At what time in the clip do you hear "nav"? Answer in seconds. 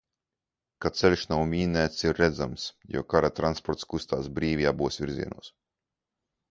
1.33-1.41